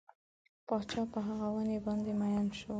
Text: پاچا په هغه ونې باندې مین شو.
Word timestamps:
پاچا 0.67 1.01
په 1.11 1.19
هغه 1.27 1.47
ونې 1.55 1.77
باندې 1.85 2.11
مین 2.19 2.47
شو. 2.57 2.69